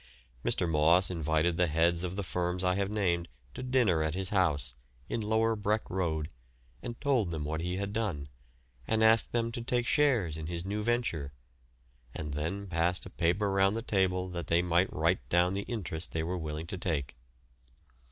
Mr. 0.43 0.67
Moss 0.67 1.11
invited 1.11 1.57
the 1.57 1.67
heads 1.67 2.03
of 2.03 2.15
the 2.15 2.23
firms 2.23 2.63
I 2.63 2.73
have 2.73 2.89
named 2.89 3.27
to 3.53 3.61
dinner 3.61 4.01
at 4.01 4.15
his 4.15 4.29
house, 4.29 4.73
in 5.07 5.21
Lower 5.21 5.55
Breck 5.55 5.87
Road, 5.91 6.31
and 6.81 6.99
told 6.99 7.29
them 7.29 7.45
what 7.45 7.61
he 7.61 7.75
had 7.77 7.93
done, 7.93 8.27
and 8.87 9.03
asked 9.03 9.31
them 9.31 9.51
to 9.51 9.61
take 9.61 9.85
shares 9.85 10.37
in 10.37 10.47
his 10.47 10.65
new 10.65 10.81
venture, 10.81 11.33
and 12.15 12.33
then 12.33 12.65
passed 12.65 13.05
a 13.05 13.11
paper 13.11 13.51
round 13.51 13.75
the 13.75 13.83
table 13.83 14.27
that 14.29 14.47
they 14.47 14.63
might 14.63 14.91
write 14.91 15.29
down 15.29 15.53
the 15.53 15.61
interest 15.69 16.13
they 16.13 16.23
were 16.23 16.35
willing 16.35 16.65
to 16.65 16.79
take. 16.79 17.15